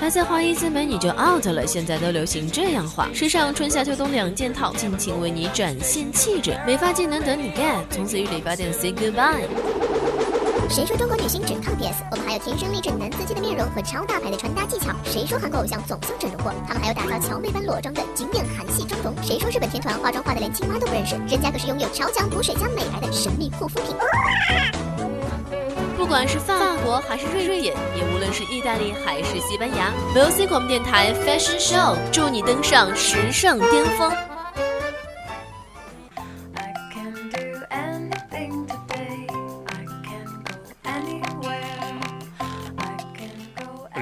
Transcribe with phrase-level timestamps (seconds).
[0.00, 3.08] 还在花一字眉你就 out 了，现在都流行这样画。
[3.14, 6.58] 时尚春夏秋冬两件套，尽情为你展现气质。
[6.66, 9.46] 美发技能等你 get，从此与理发店 say goodbye。
[10.70, 12.02] 谁说中国女星只靠 PS？
[12.10, 14.88] 我们还有天生丽质男司机的面容和超大牌的穿搭技巧。
[15.04, 16.52] 谁说韩国偶像总像整容过？
[16.66, 19.14] 他们还有打造乔妹般裸妆的经典韩系妆容。
[19.22, 21.14] 谁说日本天团化妆化的连青蛙都不认识？
[21.28, 23.94] 人家可是拥有超强补水加美白的神秘护肤品。
[26.02, 34.10] 不管是法国还是瑞典，也无论是意大利还是西班牙，VOC 广播电台 Fashion Show 祝你登上时尚巅峰。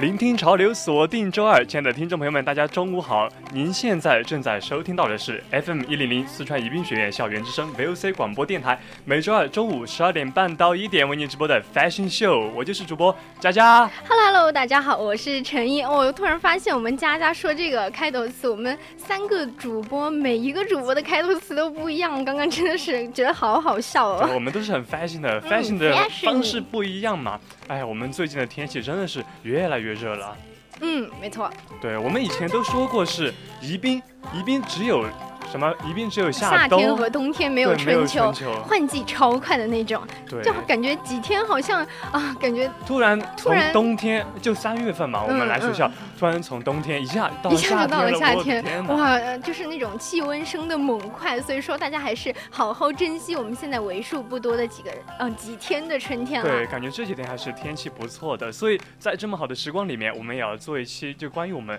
[0.01, 1.63] 聆听潮流，锁定周二。
[1.63, 3.29] 亲爱的听众朋友们，大家中午好！
[3.53, 13.87] 您现在正在收听到的是 FM 一零零四川宜宾学院校园之声 VOC 广播电台，每周二中午十二点半到一点为您直播的 Fashion Show，我就是主播佳佳。
[14.09, 15.83] Hello Hello，大家好，我是陈毅。
[15.83, 22.25] 我突然发现，我们佳佳说这个开头词，我们三个主播每一个主播的开头词都不一样。
[22.25, 24.27] 刚刚真的是觉得好好笑哦。
[24.33, 27.39] 我们都是很 fashion 的，fashion 的方式不一样嘛。
[27.67, 30.37] 哎呀，我们最近的天气真的是越来越热了。
[30.81, 31.49] 嗯，没错。
[31.81, 34.01] 对，我们以前都说过是宜宾，
[34.33, 35.05] 宜宾只有。
[35.49, 35.69] 什么？
[35.85, 38.31] 宜宾只有夏天和冬天，没有春秋，
[38.65, 40.01] 换季超快的那种，
[40.41, 56.49] 就感觉几天好像啊，感觉突然突然冬天就三月份嘛，我们来学校，突然从冬天一下一下就到了夏天，哇，就是那种气温升的猛快，所以说大家还是好好珍惜我们现在为数不多的几个嗯几天的春天了。
[56.49, 61.77] 对，感觉这几天还是天气不错的，所以在这么好的时光里面，我们也要做一期就关于我们。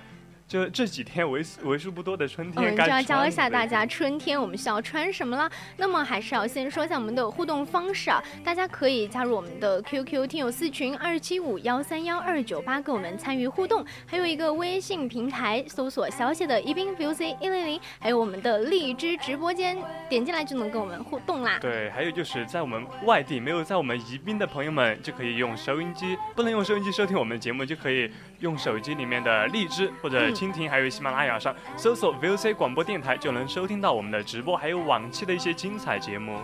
[0.53, 5.51] 就这几天为数为数不多的春天，我们，就要教一下大家春天我们需要穿什么了。
[5.79, 13.83] 那么还是要先说一下我们的互动方式啊，大家可以加入我们的 QQ 听友四群二七五幺三幺二九八，跟我们参与互动。
[14.05, 19.79] 还有一个微信平台，搜索小写的宜宾 VOC 一零零，还有我们的荔枝直播间，
[20.11, 21.59] 点进来就能跟我们互动啦。
[21.63, 28.11] 对，还有就是在我们外地没有在我们宜宾的朋友们，就可以用收音机，不能用收音机收听我们的节目，就可以
[28.43, 30.31] 用手机里面的荔枝或者。
[30.33, 36.39] 蜻蜓还有喜马拉雅上搜索 VOC 广播电台，就能收听到我们的直播，还有往期的一些精彩节目。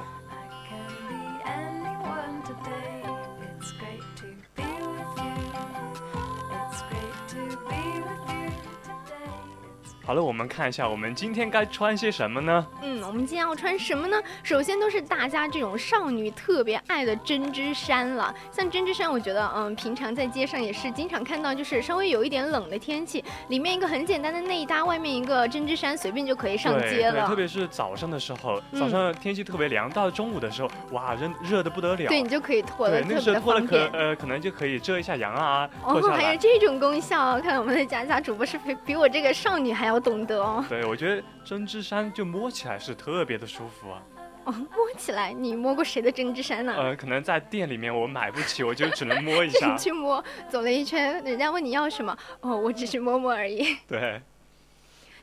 [10.08, 12.66] 好了，我们看一下，我们今天该穿些什么呢？
[12.80, 14.18] 嗯，我们今天要穿什么呢？
[14.42, 18.34] 首先都是大家这种少女特别爱的针织衫了。
[18.50, 27.26] 像针织衫，我觉得，嗯，平常在街上也是经常看到，就是稍微有一点冷的天气，里面一个很简单的内搭，外面一个针织衫，随便就可以上街了。
[27.26, 32.08] 对，特别是早上的时候，早上天气特别凉，到了中午的时候，哇，热热的不得了。
[32.08, 35.68] 对你就可以脱了，那个时候脱了可呃，可能就可以遮一下阳啊。
[35.84, 39.97] 哦，还有这种功效，看我们的佳佳主播是比比我这个少女还要。
[40.00, 44.02] 懂得哦，对我觉得针织衫就摸起来是特别的舒服啊。
[44.44, 46.74] 哦，摸起来，你摸过谁的针织衫呢？
[46.76, 49.76] 呃，可能在店里面我买不起，我就只能摸一下。
[49.76, 53.76] 去摸，走了一圈，人家问你要什么，哦，我只是摸摸而已。
[53.86, 54.20] 对。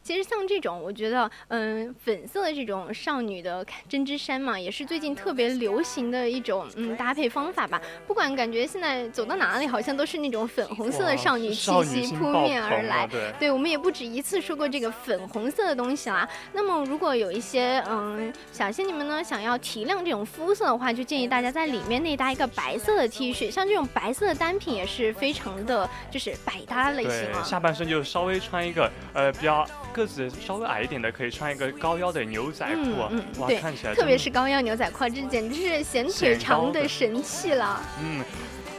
[0.06, 7.82] 其实像这种，我觉得，嗯，粉色的这种少女的针织衫嘛，也是最近特别流行的一种嗯搭配方法吧。
[8.06, 13.10] 不管感觉现在走到哪里，好像都是那种粉红色的少女气息扑面而来。
[13.40, 16.30] 对，我们也不止一次说过这个粉红色的东西啦。
[16.54, 23.50] 那么如果有一些嗯小仙女们呢，想要提亮这种肤色的话，就建议大家在里面内搭一个白色的 T 恤。
[23.50, 27.42] 像这种白色的单品也是非常的就是百搭类型啊。
[27.42, 29.66] 下半身就稍微穿一个呃比较。
[29.96, 37.82] 个子稍微矮一点的可以穿一个高腰的牛仔裤，嗯哇，看起来特别是高腰牛仔裤，这简直是显腿长的神器了。
[38.04, 38.22] 嗯。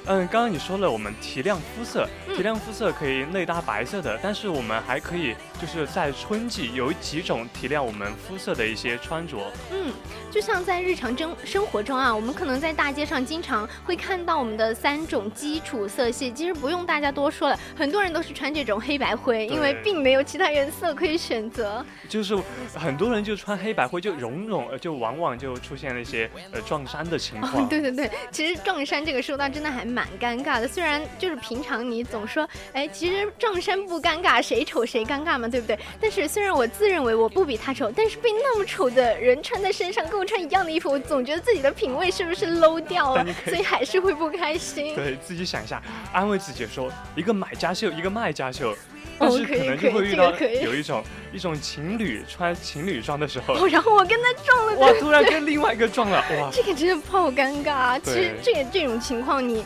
[0.08, 9.36] 嗯，刚刚你说了，我们提亮肤色，提亮肤色可以内搭白色的，但是我们还可以就是在春季有几种提亮我们肤色的一些穿着。
[9.72, 9.92] 嗯，
[10.30, 21.84] 就像在日常生生活中啊，我们可能在大街上经常会看到我们的三种基础色系，其实不用大家多说了，很多人都是穿这种黑白灰，因为并没有其他颜色可以选择。
[22.08, 22.38] 就是
[22.74, 27.68] 很多人就穿黑白灰，就容容就往往就出现了一些呃撞衫的情况。
[27.68, 29.84] 对对对，其实撞衫这个说到真的还。
[29.95, 35.78] 蛮尴尬的，虽然就是平常你总说，哎，其实撞衫不尴尬，谁丑谁尴尬嘛，对不对？
[36.00, 43.24] 但是虽然我自认为我不比他丑，但是被那么丑的人穿在身上，跟我穿一样的衣服，我总觉得自己的品味是不是 low 掉了？
[43.46, 44.94] 所以还是会不开心。
[44.96, 45.80] 对自己想一下，
[46.12, 48.74] 安慰自己说，一个买家秀，一个卖家秀，
[49.18, 51.02] 但是可能就会遇到有一种
[51.32, 57.98] 一种情侣穿情侣装的时候，哦 然后我跟他撞了，哇，突然跟另外一个撞了，哇，这个真的好尴尬。
[58.00, 59.64] 其实这个这种情况你。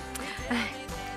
[0.51, 0.69] 唉，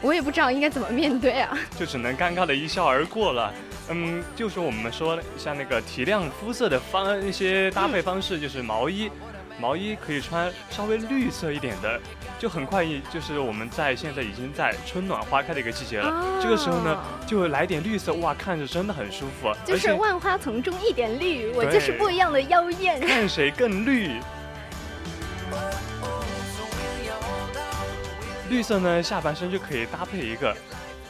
[0.02, 1.56] 我也不知道应该怎么面对啊。
[1.78, 3.54] 就只能尴尬的一笑而过了。
[3.90, 9.12] 嗯，就是我们说像那个提亮肤色的方一些搭配方式，就是毛衣，
[9.60, 12.00] 毛衣可以穿稍微绿色一点的，
[12.40, 16.98] 就很快一就是我们在现在已经在春暖花开的一个季节了，这个时候呢
[17.28, 19.54] 就来点绿色，哇，看着真的很舒服。
[19.66, 23.02] 就是万花丛中一点绿，我就是不一样的妖艳。
[23.02, 24.12] 看谁更绿。
[28.54, 30.56] 绿色呢，下半身就可以搭配一个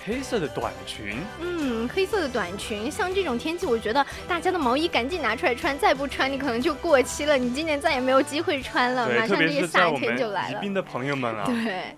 [0.05, 1.17] 黑色的短裙。
[1.41, 9.09] 嗯，黑色的短裙，像这种天气，我觉得大家的毛衣赶紧拿出来穿，再不穿你可能就过期了，你今年再也没有机会穿了。
[9.09, 10.57] 马上这个夏天就来了。
[10.57, 11.43] 宜宾的朋友们啊。
[11.45, 11.97] 对。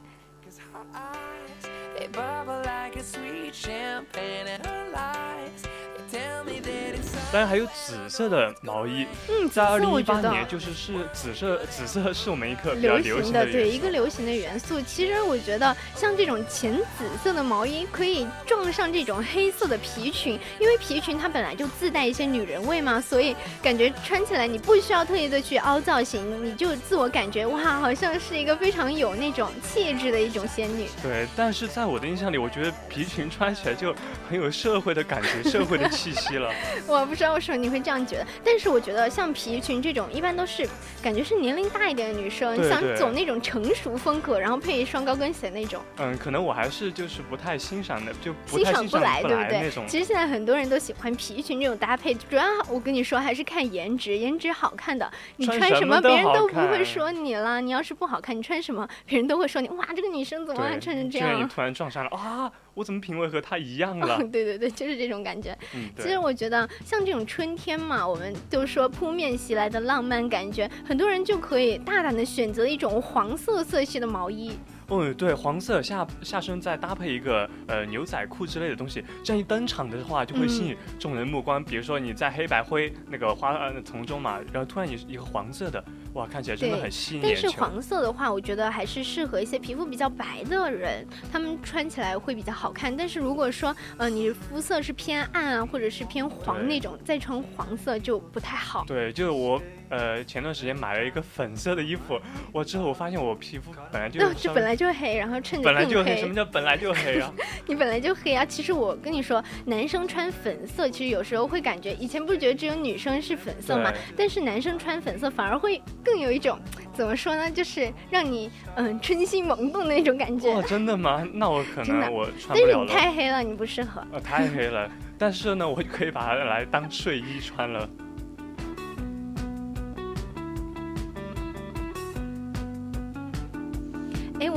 [7.36, 14.80] 当然还有紫色的毛衣，嗯，在二零一八年就是是紫色， 紫色是我们一个比较流行的，对一个流行的元素。
[14.80, 30.88] 其实我觉得像这种浅紫色的毛衣可以撞上这种黑色的皮裙，因为皮裙它本来就自带一些女人味嘛，所以感觉穿起来你不需要特意的去凹造型，你就自我感觉哇，好像是一个非常有那种气质的一种仙女。
[31.04, 33.94] 对， 但是在我的印象里，我觉得皮裙穿起来就
[34.30, 36.50] 很有社会的感觉，社会的气息了。
[36.88, 37.36] 我不知道。
[37.36, 38.28] 为什么你会这样觉得？
[38.46, 40.66] 但是我觉得像皮裙这种，一般都是
[41.04, 45.82] 感觉是年龄大一点的女生想走那种成熟风格，然后配一双高跟鞋那种。
[45.98, 49.70] 嗯，可能我还是就是不太欣赏的，就欣赏不来，对不对？
[49.88, 57.60] 其实现在很多人都喜欢皮裙这种搭配，主要我跟你说还是看颜值，颜值好看的，你穿什么别人都不会说你啦。
[57.60, 59.68] 你要是不好看，你穿什么别人都会说你。
[59.70, 61.44] 哇，这个女生怎么还穿成这样？
[61.44, 62.50] 你突然撞衫了啊！
[62.76, 64.18] 我怎么品味和他一样了？
[64.32, 65.58] 对 对对， 就是这种感觉。
[65.74, 74.52] 嗯，其实我觉得像这种春天嘛，我们就说扑面袭来的浪漫感觉，很多人就可以大胆的选择一种黄色色系的毛衣。
[74.90, 81.64] 嗯，对，黄色下下身再搭配一个呃牛仔裤之类的东西，这样一登场的话就会吸引众人目光。
[81.64, 85.84] 比如说你在黑白灰那个花呃丛中嘛，然后突然一一个黄色的，
[86.16, 92.96] 哇，看起来真的很吸引但是黄色的话，我觉得还是适合一些皮肤比较白的人，他们穿起来会比较好看。
[92.96, 98.84] 但是如果说呃你肤色是偏暗啊，或者是偏黄那种，再穿黄色就不太好。
[98.88, 99.62] 对，就是我。
[99.88, 102.20] 呃，前段时间买了一个粉色的衣服，
[102.52, 107.32] 我之后我发现我皮肤本来就就本来就黑，然后衬着本来就黑，什么叫本来就黑啊？
[107.68, 108.44] 你本来就黑啊！
[108.44, 113.94] 其实我跟你说，男生穿粉色，其实有时候会感觉，以前不是觉得只有女生是粉色吗？
[114.18, 116.58] 但是男生穿粉色反而会更有一种
[116.94, 117.50] 怎么说呢？
[117.52, 120.54] 就是让你嗯春心萌动的那种感觉。
[120.54, 121.28] 哇，真的吗？
[121.34, 122.86] 那我可能我穿不了了。
[122.88, 124.06] 但是你太黑了，你不适合。
[124.14, 124.90] 呃，太黑了。
[125.18, 127.90] 但是呢，我可以把它来当睡衣穿了。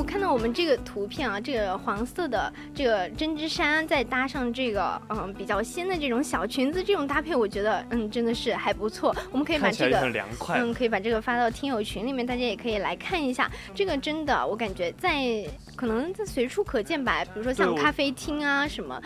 [0.08, 9.14] 看到我们这个图片啊，这个黄色的这个针织衫，再搭上这个嗯比较仙的这种小裙子，这种搭配我觉得嗯真的是还不错。
[9.30, 10.10] 我们可以把这个
[10.54, 13.50] 嗯可以把这个发到听友群里面，大家也可以来看一下。
[13.74, 15.46] 这个真的我感觉在
[15.76, 18.98] 可能在随处可见吧，比如说像咖啡厅啊什么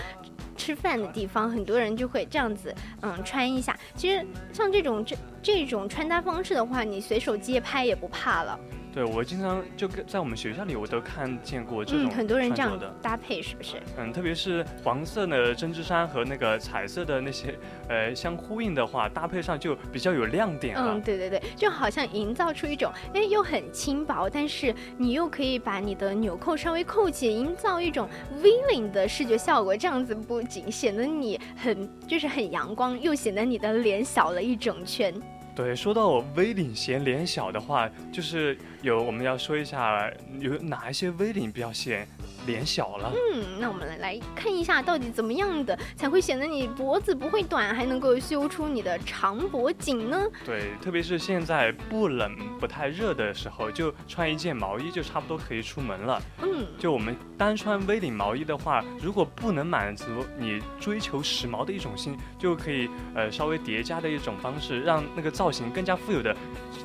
[0.56, 3.76] 吃饭的地方，很多人就会这样子嗯穿一下。
[3.96, 8.56] 其实像这种这这种穿搭方式的话，你随手街拍也不怕了。
[8.92, 13.76] 对，我经常就跟在我们学校里，我都看见过这种很多人这样的搭配，是不是？
[13.96, 17.58] 嗯，特别是黄色的针织衫和那个彩色的那些，
[17.88, 20.92] 呃，相呼应的话，搭配上就比较有亮点了。
[20.94, 28.06] 嗯，对对对，就好像营造出一种，哎，又很轻薄，但是你又可以把你的纽扣稍微扣起，营造一种
[28.42, 29.74] V 领的视觉效果。
[29.74, 35.14] 这样子不仅显得你很就是很阳光，又显得你的脸小了一整圈。
[35.54, 42.06] 对，说到我 V 领显脸小的话，就是有我们要说一下有哪一些 V 领比较显。
[42.44, 50.20] 脸小了，嗯，那我们来来看一下，到底怎么样的才会显得你脖子不会短，还能够修出你的长脖颈呢？
[50.44, 56.20] 对，特别是现在不冷不太热的时候，就穿一件毛衣就差不多可以出门了。
[56.42, 60.06] 嗯，就我们单穿 V 领毛衣的话，如果不能满足
[60.36, 66.36] 你追求时髦的一种心，就可以呃稍微叠加的一种方式，让那个造型更加富有的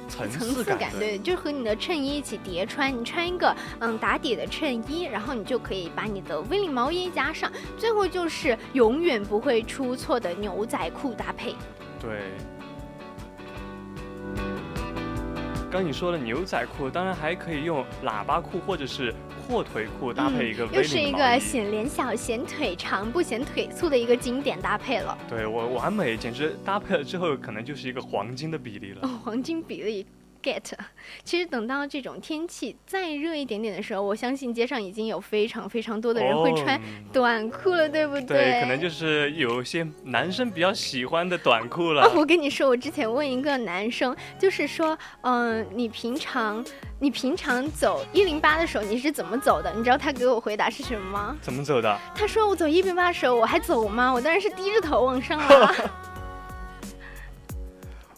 [0.07, 0.91] 层次感。
[0.99, 5.47] 对，就和你的衬衣一起叠穿，你穿一个嗯打底的衬衣，然后你。
[5.47, 11.55] 就可以把你的 V 领毛衣加上，最后就是永远不会出错的牛仔裤搭配。
[12.01, 12.33] 对，
[15.71, 19.15] 刚你说的牛仔裤，当然还可以用喇叭裤或者是
[19.47, 25.17] 阔腿裤搭配一个 V 领又是一个显脸小、显腿长、不显腿粗的一个经典搭配了。
[25.29, 28.99] 对我完美，简直搭配了之后，可能就是一个黄金的比例了。
[29.03, 30.05] 哦黄金比例。
[30.43, 30.63] get。
[31.23, 36.79] 其实等到这种天气再热一点点的时候，我相信街上已经有非常非常多的人会穿
[37.13, 38.25] 短裤了，对不对？
[38.25, 42.03] 对，可能就是有些男生比较喜欢的短裤了。
[42.03, 46.63] 哦，我跟你说，我之前问一个男生，就是说，嗯，你平常
[46.99, 49.71] 你平常走一零八的时候你是怎么走的？
[49.73, 51.37] 你知道他给我回答是什么吗？
[51.41, 51.97] 怎么走的？
[52.13, 54.11] 他说我走一零八的时候我还走吗？
[54.13, 55.75] 我当然是低着头往上啊。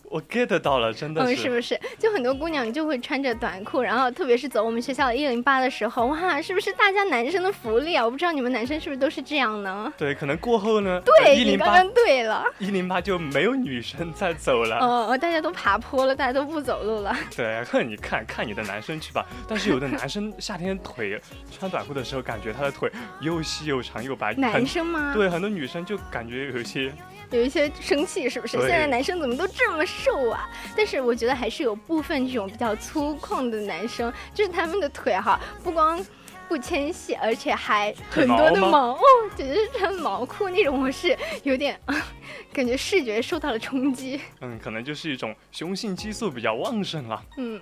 [0.10, 1.80] 我 get 到了，真的是，嗯，是不是？
[1.98, 8.04] 就很多姑娘就会穿着短裤，然后特别是走我们学校的一零八的时候，哇，是不是大家男生的福利啊？
[8.04, 9.92] 我不知道你们男生是不是都是这样呢？
[9.98, 17.16] 对，可能过后呢，对，一零八对了，一零八就没有女生在走了，哦，大家都爬坡了，大家都不走路了。
[17.36, 19.25] 对，看你看看你的男生去吧。
[19.48, 24.34] 但是有的男生 夏天腿穿短裤的时候，感觉他的腿又细又长又白。
[24.34, 25.13] 男生吗？
[25.13, 26.92] 对，很多女生就感觉有一些。
[27.31, 28.57] 有一些生气，是不是？
[28.59, 30.50] 现在男生怎么都这么瘦啊？
[30.75, 36.03] 但是我觉得还是有部分这种比较粗犷的男生，就是他们的腿哈，不光
[36.48, 39.01] 不纤细，而且还很多的毛哦，
[39.36, 41.79] 简直是穿毛裤那种，我是有点
[42.51, 44.19] 感觉视觉受到了冲击。
[44.41, 47.24] 嗯，可能就是一种雄性激素比较旺盛了。
[47.38, 47.62] 嗯。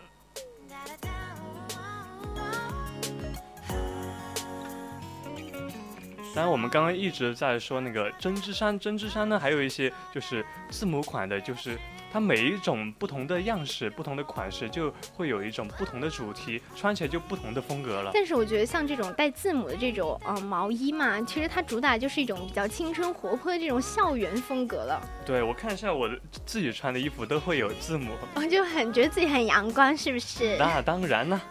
[6.37, 11.75] 当然，我们刚刚一直在说那个针织衫，针织衫呢，还有一些就是字母款的，就是
[12.13, 18.11] 它每一种不同的样式、不同的款式，就会有一种不同的主题，穿起来就不同的风格了。
[18.13, 25.01] 但是我觉得像这种带字母的这种呃毛衣嘛，其实它主打就是一种比较青春活泼的这种校园风格了。
[25.25, 30.55] 对，我看一下我的自己穿的衣服都会有字母，我就很觉得自己很阳光，是不是？
[30.59, 31.41] 那当然了。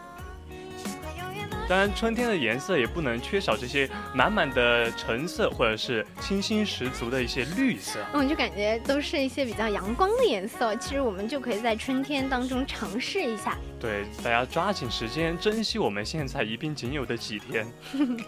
[1.69, 7.99] 当然，春天的颜色也不能缺少这些满满的橙色，或者是清新十足的一些绿色。
[8.13, 10.77] 嗯，就感觉都是一些比较阳光的颜色。
[10.77, 13.59] 其实我们就可以在春天当中尝试一下。
[13.81, 17.67] 对，大家抓紧时间，珍惜我们现在一并仅有的几天。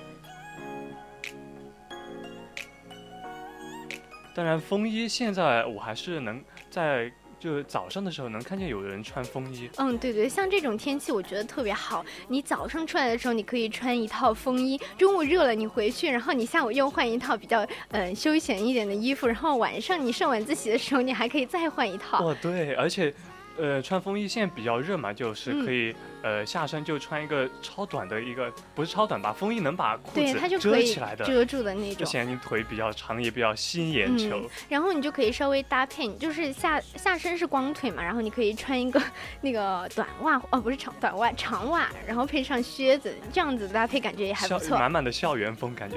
[4.35, 7.13] 当然，风衣现在我还是能在。
[7.39, 12.05] 就早上的时候能看见有人穿风衣，嗯，对对，像这种天气我觉得特别好。
[12.29, 22.25] 你早上出来的时候，你可以穿一套风衣；中午热了，你回去，然后你下午又换一套比较嗯休闲一点的衣服，然后晚上你上晚自习的时候，你还可以再换一套。
[22.25, 23.15] 哦，对，而且。
[23.59, 29.33] 呃，穿风衣现在比较热嘛，就是可以呃下身就穿一个超短的一个，不是超短吧？
[29.33, 34.49] 风衣能把裤子遮起来的，遮住的那种，就显得你腿比较长，也比较吸引眼球。
[34.69, 39.03] 然后你就可以稍微搭配，你就是下下身是光腿嘛，然后你可以穿一个
[39.41, 45.97] 那个短袜，哦，不是长短袜，长袜，然后配上靴子，这样子搭配感觉也还不错，满满的校园风感觉。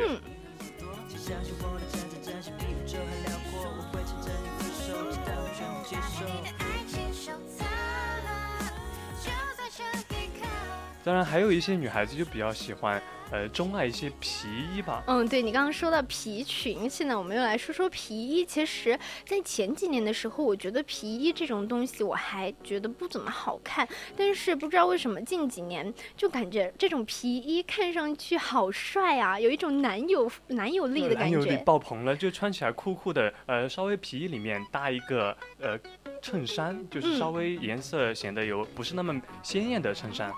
[11.04, 15.04] 当然，还有一些女孩子就比较喜欢，呃，钟爱一些皮衣吧。
[15.08, 18.46] 嗯，对你刚刚说到皮裙，现在我们又来说说皮衣。
[18.46, 31.38] 其实，在前几年的时候，我觉得皮衣这种东西我还觉得不怎么好看，但是不知道为什么近几年就感觉这种皮衣看上去好帅啊，有一种男友男友力的感觉。
[31.38, 35.80] 男友力爆棚了，就穿起来酷酷的，呃，稍微皮衣里面搭一个呃
[36.22, 40.30] 衬衫，就是稍微颜色显得有不是那么鲜艳的衬衫。
[40.30, 40.36] 嗯，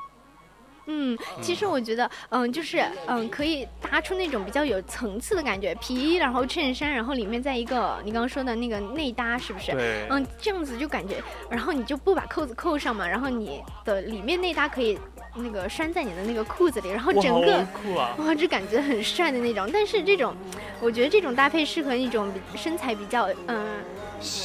[1.41, 9.71] 其实我觉得，嗯，就是嗯，可以搭出那种比较有层次的感觉，皮衣，然后衬衫，然后里面再一个你刚刚说的那个内搭，是不是？
[9.71, 10.05] 对。
[10.09, 14.97] 嗯，这样子就感觉，然后你就不把扣子扣上嘛，然后你的里面内搭可以
[15.35, 19.69] 那个拴在你的那个裤子里，然后整个哇，这感觉很帅的那种。
[19.71, 20.35] 但是这种，
[20.79, 23.83] 我觉得这种搭配适合那种身材比较嗯。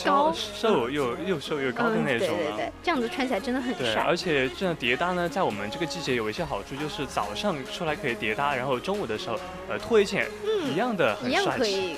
[0.05, 4.03] 高瘦又又瘦又高的那种啊，这样子穿起来真的很帅。
[4.03, 10.27] 而且这样叠搭呢，在我们这个季节有一些好处，就是早上出来可以叠搭，然后中午的时候呃脱一件
[10.65, 11.97] 一样的很帅气。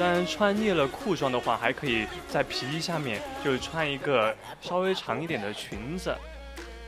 [0.00, 6.16] 当然穿腻了裤装的话，还可以在皮衣下面就穿一个稍微长一点的裙子。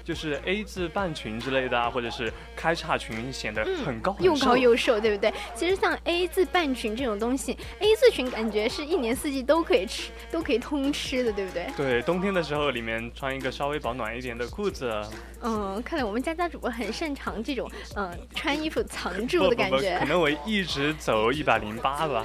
[0.05, 5.33] 就是 A 字半裙之类的啊，或者是开叉裙，显得很高又高又瘦，对不对？
[5.55, 11.67] 其实像 A 字半裙这种东西，A 字裙感觉是一年四季都可以吃，都可以通吃的，对不对？
[11.77, 14.93] 对，冬天的时候里面穿一个稍微保暖一点的裤子。
[15.41, 19.99] 嗯，看来我们家家主播很擅长这种嗯穿衣服藏 住的感觉。
[19.99, 22.25] 可能我一直走一百零八吧。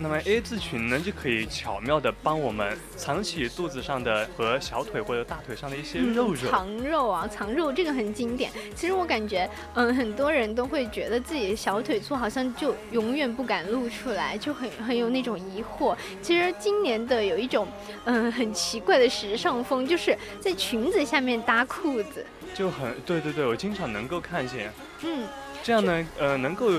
[0.00, 6.50] 那么 A 字裙呢，就可以巧妙的帮我们藏起肚子上的和小腿或者大腿上的一些肉肉。
[6.50, 8.50] 藏肉啊，藏肉这个很经典。
[8.76, 15.96] 其实我感觉，嗯，很多人都会觉得自己的小腿粗，好像就永远不敢露出来，就很很有那种疑惑。
[16.22, 17.66] 其实今年的有一种，
[18.04, 22.24] 嗯，很奇怪的时尚风，就是在裙子下面搭裤子，
[22.54, 24.72] 就很对对对，我经常能够看见。
[25.02, 25.26] 嗯，
[25.62, 26.70] 这样呢，呃，能够。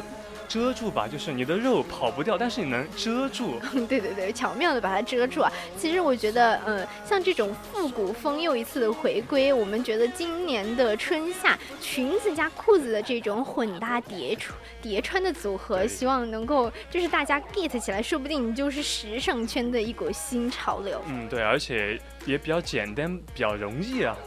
[0.50, 3.60] 遮住吧，就是你的肉跑不掉，但是你能遮住。
[3.88, 5.52] 对对对，巧妙的把它遮住啊。
[5.78, 21.00] 其实我觉得，嗯，像这种复古风又一次的回归，我们觉得今年的春夏裙子加裤子的这种混搭叠穿叠穿的组合，希望能够就是大家 get 起来，说不定你就是时尚圈的一股新潮流。
[21.08, 24.18] 嗯，对，而且也比较简单，比较容易啊。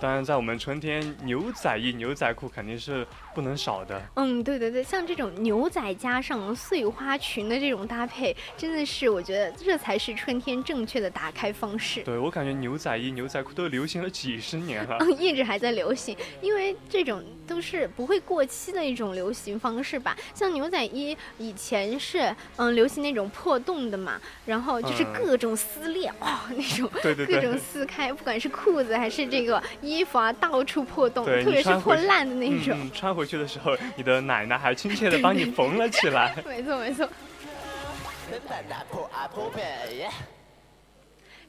[0.00, 4.00] 当然，在我们春天，牛仔衣、牛仔裤肯定是不能少的。
[4.16, 12.02] 嗯，对对对，像这种牛仔加上碎花裙的这种搭配，真的是我觉得这才是春天正确的打开方式。
[12.02, 20.16] 对我感觉牛仔衣、牛仔裤都流行了几十年了，一直还在流行，因为这种都是不会过期的一种流行方式吧。
[20.34, 29.60] 像牛仔衣以前是嗯流行那种破洞的嘛，然后就是各种撕裂哦那种，对对对，各种撕开，不管是裤子还是这个。
[29.82, 32.90] 衣服啊，到处破洞，特别是破烂的那种。
[32.92, 36.34] 穿回去的时候，你的奶奶还亲切的帮你缝了起来。
[36.46, 37.08] 没 错没错。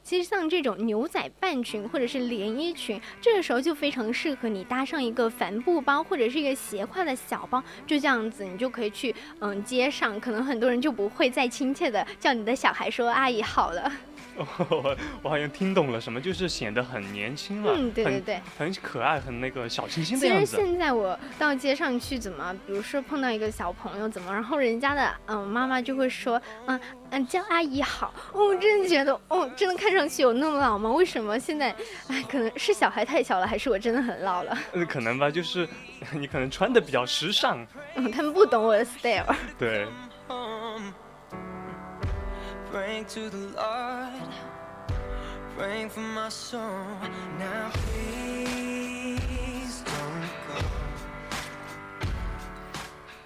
[0.04, 13.92] 其实像这种牛仔半裙或者是连衣裙，这个时候就非常适合你搭上一个帆布包或者是一个斜挎的小包，就这样子，你就可以去嗯街上，可能很多人就不会再亲切的叫你的小孩说阿姨好了。
[14.70, 20.56] 我我好像听懂了什么，就是显得很年轻了，嗯，对对对，很可爱，很那个小清新的样子。
[20.56, 30.90] 其实现在我到街上去，怎么，比如说碰到一个小朋友，怎么，然后人家的嗯妈妈就会说，嗯嗯叫阿姨好，我真的觉得，哦，真的看上去有那么老吗？
[30.90, 31.74] 为什么现在，
[32.08, 34.58] 哎，可能是小孩太小了，还是我真的很老了？
[34.72, 35.68] 嗯， 可能吧，就是
[36.12, 37.64] 你可能穿的比较时尚，
[37.96, 39.34] 嗯，他们不懂我的 style。
[39.58, 39.86] 对。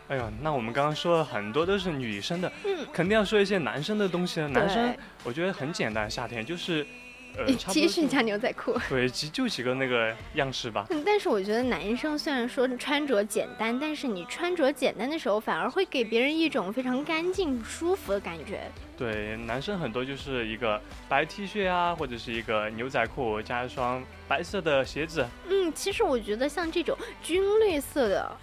[0.08, 4.48] 哎呦，那我们刚刚说了很多都是女生的，嗯，肯定要说一些男生的东西了。
[4.48, 6.84] 男生我觉得很简单，夏天就是。
[7.68, 10.86] T 恤加牛仔裤，对，就就几个那个样式吧。
[10.90, 18.70] 嗯，但是我觉得男生虽然说穿着简单，但是你穿着简单的时候，反而会给别人一种非常干净、舒服的感觉。
[18.96, 25.26] 对，男生很多就是一个白 T 恤啊，或者是一个牛仔裤加一双白色的鞋子。
[25.48, 28.36] 嗯，其实我觉得像这种军绿色的。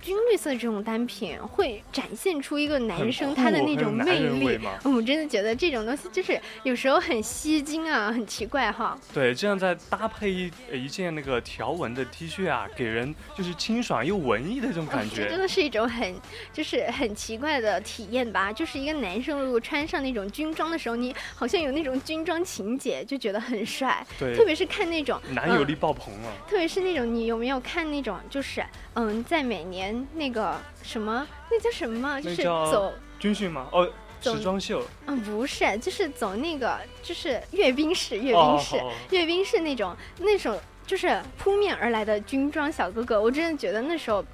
[0.00, 8.98] 军绿色这种单品会展现出一个男生他的那种魅力，我真的觉得这种东西就是有时候很吸睛啊，很奇怪哈。
[9.12, 16.14] 对，这样再搭配一一件那个条纹的 T 恤啊，给人就是清爽又文艺的这种感觉，真的是一种很
[16.52, 18.50] 就是很奇怪的体验吧。
[18.52, 24.04] 就是一个男生如果穿上那种军装的时候，你好像有那种军装情节，就觉得很帅。
[24.18, 26.32] 对，特别是看那种男友力爆棚了。
[26.48, 29.89] 特别是那种你有没有看那种就是嗯，在每年。
[30.14, 32.20] 那个什么，那叫什么？
[32.20, 33.68] 就是走军训吗？
[33.72, 34.82] 哦，时装秀。
[35.06, 38.76] 嗯，不是，就是走那个，就是阅兵式，阅兵式，
[39.10, 43.20] 阅兵式那种，那种就是扑面而来的军装小哥哥。
[43.20, 44.24] 我真的觉得那时候，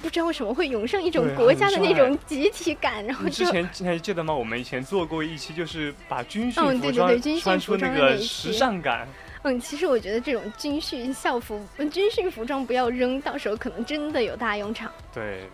[0.00, 3.04] 不知道为什么会涌上一种国家的那种集体感。
[3.04, 4.32] 然后就之前你还记得吗？
[4.34, 9.06] 我们以前做过一期，就是把军训服装穿出那个时尚感。
[9.06, 14.92] 嗯，嗯其实我觉得这种军训校服、军训服装不要扔，到时候可能真的有大用场。
[15.14, 15.48] 对。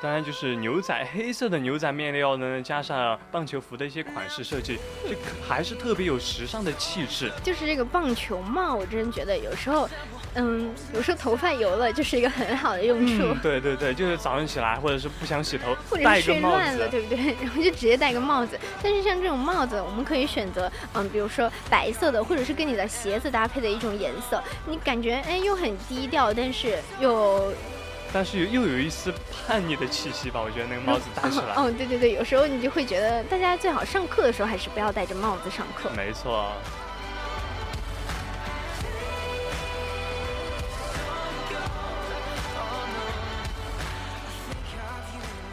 [0.00, 5.16] 当然，就是牛仔黑色的牛仔面料呢，加上棒球服的一些款式设计，就
[5.48, 7.30] 还是特别有时尚的气质。
[7.42, 9.88] 就是这个棒球帽，我真觉得有时候。
[10.34, 13.34] 嗯，有时候头发油了就是一个很好的用处。
[13.42, 17.34] 对对对，就是早上起来或者是不想洗头，或者睡乱了，对不对？
[17.42, 18.56] 然后就直接戴个帽子。
[18.82, 24.40] 但是像这种帽子，我们可以选择，嗯，比如说白色的，或者是跟你的鞋子搭配的一种颜色。
[24.66, 27.52] 你感觉哎，又很低调，但是又，
[28.12, 30.40] 但是又有一丝叛逆的气息吧？
[30.40, 31.54] 我觉得那个帽子戴起来。
[31.54, 35.90] 哦，对对对，有时候你就会觉得，大家最好上课的时候还是不要戴着帽子上课。
[35.96, 36.52] 没错。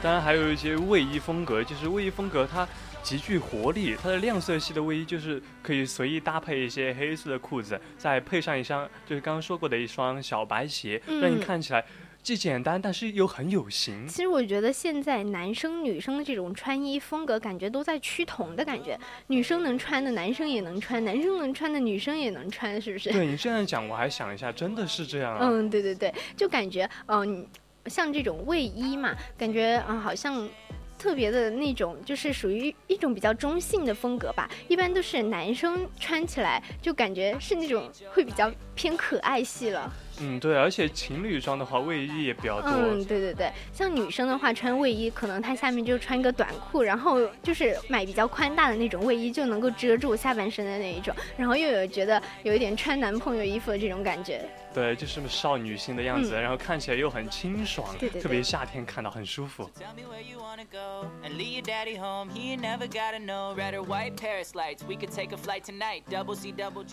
[0.02, 2.68] 当然还有一些卫衣风格，就是卫衣风格，它
[3.02, 3.98] 极具活力。
[4.02, 11.84] 它的亮色系的卫衣就是可以随意搭配一些黑色的裤子，再配上一双就是刚刚说过的一双小白鞋，让你看起来。
[12.26, 14.08] 既简单，但是又很有型。
[14.08, 19.00] 其实我觉得现在男生女生的这种穿衣风格，感觉都在趋同的感觉。
[19.28, 23.12] 女生能穿的，男生也能穿；男生能穿的，女生也能穿，是不是？
[23.12, 25.40] 对你这样讲，我还想一下，真的是这样啊。
[25.44, 27.46] 嗯，对对对，就感觉，嗯，
[27.86, 30.50] 像这种卫衣嘛，感觉啊，好像。
[30.98, 34.50] 特别的那种，就是属于一种比较中性的风格吧。
[34.70, 39.92] 一般都是男生穿起来，就感觉是那种会比较偏可爱系了。
[40.22, 42.70] 嗯，对，而且情侣装的话，卫衣也比较多。
[42.72, 54.42] 嗯，对对对，像女生的话，穿卫衣可能她下面就穿一个短裤，然后就是买比较宽大的那种卫衣，就能够遮住下半身的那一种，然后又有觉得有一点穿男朋友衣服的这种感觉。
[54.76, 59.72] 对，就是少女心的样子，然后看起来又很清爽，对对，特别夏天看到很舒服。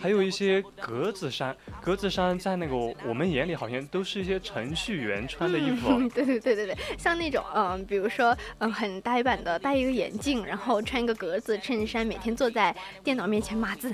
[0.01, 2.73] 还有一些格子衫，格子衫在那个
[3.05, 5.89] 我们眼里好像都是一些程序员穿的衣服。
[6.09, 13.93] 对对对对对，像那种嗯，比如说嗯，很呆板的，戴一个眼镜，然后穿一个格子衬衫，每天坐在电脑面前码字，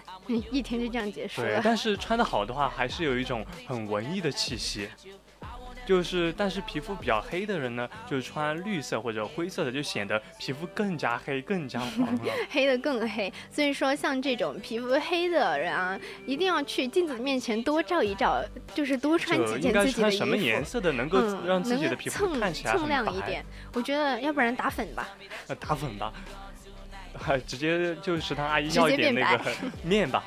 [0.52, 1.48] 一天就这样结束了。
[1.48, 3.79] 对，但是穿的好的话，还是有一种很。
[3.88, 4.90] 文艺的气息，
[5.86, 13.32] 就是，但是皮肤比较黑的人呢，就是穿绿色或者灰色的，就显得皮肤更加黑，更加黄了， 黑的更黑。
[13.52, 18.44] 所以说，像这种皮肤黑的人啊，一定要去镜子面前多照一照，
[18.76, 20.18] 就是多穿几件自己的衣服。
[20.18, 23.44] 什么颜色的能够让自己的皮肤看起来蹭亮一点？
[23.74, 25.10] 我觉得，要不然打粉吧。
[25.60, 26.14] 打粉吧，
[27.48, 29.52] 直接就食堂阿姨要一点那个
[29.84, 30.24] 面吧。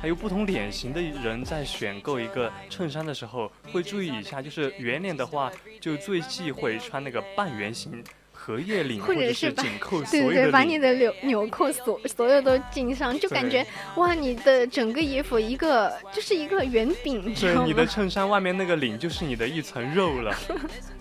[0.00, 20.34] 还有不同脸型的人在选购一个衬衫的时候，会注意一下，就是圆脸的话，就最忌讳穿那个半圆形荷叶领或者是紧扣 对对对，把你的纽纽扣所所有都系上，就感觉哇，你的整个衣服一个就是一个圆饼，对，你的衬衫外面那个领就是你的一层肉了。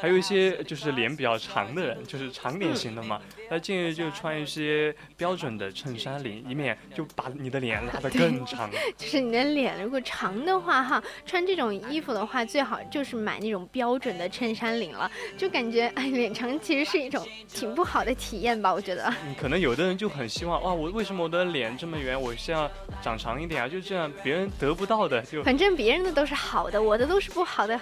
[0.00, 8.70] 还有一些就是脸比较长的人，就是长脸型的嘛，那建议就穿一些标准的衬衫领，以免就把你的脸拉得更长。
[8.96, 19.12] 就是你的脸如果长的话，哈，穿这种衣服的话，最好就是买那种标准的衬衫领了，就感觉哎，脸长其实是一种挺不好的体验吧，我觉得。
[19.38, 22.70] 可能有的人就很希望，哇，我为什么我的脸这么圆，我希望
[23.02, 23.68] 长长一点啊？
[23.68, 25.42] 就这样，别人得不到的就。
[25.42, 27.80] 反正别人的都是好好的，我的都是不好的。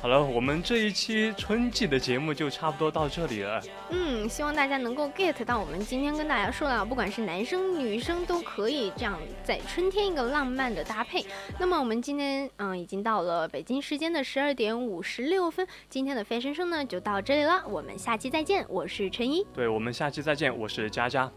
[0.00, 3.60] 好了，我们这一期春季的节目就差不多到这里了。
[3.90, 11.26] 嗯，希望大家能够 get 到我们今天跟大家说的，不管是男生女生都可以这样在春天一个浪漫的搭配。
[11.58, 19.44] 那么我们今天嗯已经到了北京时间的十二点五十六分，今天的飞声声呢就到这里了，我们下期再见，我是陈一。
[19.52, 21.28] 对，我们下期再见，我是佳佳。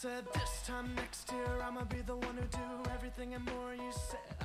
[0.00, 2.79] said this time next year I'ma be the one who do
[3.20, 4.39] and more you said